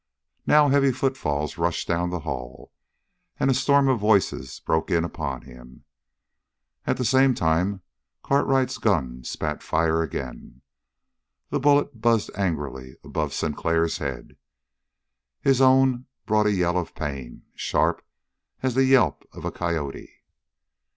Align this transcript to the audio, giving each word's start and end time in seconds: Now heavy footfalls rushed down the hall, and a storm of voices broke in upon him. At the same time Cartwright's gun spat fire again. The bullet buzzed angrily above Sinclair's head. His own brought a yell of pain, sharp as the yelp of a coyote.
Now 0.47 0.69
heavy 0.69 0.91
footfalls 0.91 1.59
rushed 1.59 1.87
down 1.87 2.09
the 2.09 2.21
hall, 2.21 2.71
and 3.39 3.51
a 3.51 3.53
storm 3.53 3.87
of 3.87 3.99
voices 3.99 4.59
broke 4.59 4.89
in 4.89 5.03
upon 5.03 5.43
him. 5.43 5.83
At 6.87 6.97
the 6.97 7.05
same 7.05 7.35
time 7.35 7.83
Cartwright's 8.23 8.79
gun 8.79 9.23
spat 9.23 9.61
fire 9.61 10.01
again. 10.01 10.63
The 11.51 11.59
bullet 11.59 12.01
buzzed 12.01 12.31
angrily 12.35 12.95
above 13.03 13.31
Sinclair's 13.31 13.99
head. 13.99 14.37
His 15.39 15.61
own 15.61 16.07
brought 16.25 16.47
a 16.47 16.51
yell 16.51 16.79
of 16.79 16.95
pain, 16.95 17.43
sharp 17.53 18.03
as 18.63 18.73
the 18.73 18.85
yelp 18.85 19.21
of 19.33 19.45
a 19.45 19.51
coyote. 19.51 20.23